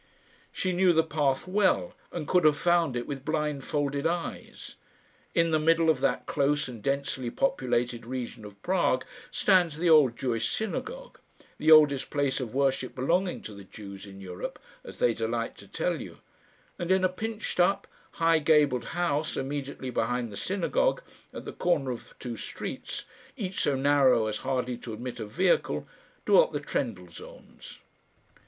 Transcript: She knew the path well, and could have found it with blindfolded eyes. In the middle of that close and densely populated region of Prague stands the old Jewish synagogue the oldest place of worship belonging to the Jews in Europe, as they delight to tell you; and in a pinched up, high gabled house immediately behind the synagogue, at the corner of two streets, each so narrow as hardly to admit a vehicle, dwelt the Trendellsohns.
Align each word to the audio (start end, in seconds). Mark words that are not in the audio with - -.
She 0.51 0.73
knew 0.73 0.93
the 0.93 1.03
path 1.03 1.47
well, 1.47 1.93
and 2.11 2.27
could 2.27 2.43
have 2.43 2.57
found 2.57 2.95
it 2.95 3.05
with 3.05 3.23
blindfolded 3.23 4.07
eyes. 4.07 4.75
In 5.35 5.51
the 5.51 5.59
middle 5.59 5.91
of 5.91 5.99
that 6.01 6.25
close 6.25 6.67
and 6.67 6.81
densely 6.81 7.29
populated 7.29 8.03
region 8.03 8.43
of 8.43 8.59
Prague 8.63 9.05
stands 9.29 9.77
the 9.77 9.91
old 9.91 10.17
Jewish 10.17 10.51
synagogue 10.51 11.19
the 11.59 11.69
oldest 11.69 12.09
place 12.09 12.39
of 12.39 12.55
worship 12.55 12.95
belonging 12.95 13.43
to 13.43 13.53
the 13.53 13.63
Jews 13.63 14.07
in 14.07 14.19
Europe, 14.19 14.57
as 14.83 14.97
they 14.97 15.13
delight 15.13 15.55
to 15.59 15.67
tell 15.67 16.01
you; 16.01 16.17
and 16.79 16.91
in 16.91 17.03
a 17.03 17.07
pinched 17.07 17.59
up, 17.59 17.85
high 18.13 18.39
gabled 18.39 18.85
house 18.97 19.37
immediately 19.37 19.91
behind 19.91 20.31
the 20.31 20.35
synagogue, 20.35 21.03
at 21.31 21.45
the 21.45 21.53
corner 21.53 21.91
of 21.91 22.15
two 22.19 22.37
streets, 22.37 23.05
each 23.37 23.61
so 23.61 23.75
narrow 23.75 24.25
as 24.25 24.37
hardly 24.37 24.77
to 24.77 24.93
admit 24.93 25.19
a 25.19 25.27
vehicle, 25.27 25.87
dwelt 26.25 26.53
the 26.53 26.59
Trendellsohns. 26.59 27.77